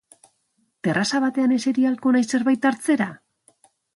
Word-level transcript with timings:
Terraza 0.87 1.19
batean 1.25 1.53
eseri 1.59 1.85
ahalko 1.89 2.15
naiz 2.17 2.25
zerbait 2.35 2.65
hartzera? 2.71 3.11